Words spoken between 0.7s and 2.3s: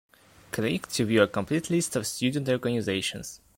to view a complete list of